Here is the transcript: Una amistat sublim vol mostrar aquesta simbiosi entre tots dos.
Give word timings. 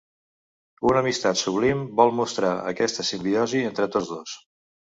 Una 0.91 1.01
amistat 1.05 1.41
sublim 1.41 1.83
vol 2.01 2.13
mostrar 2.21 2.55
aquesta 2.73 3.09
simbiosi 3.13 3.63
entre 3.69 3.91
tots 3.99 4.11
dos. 4.17 4.35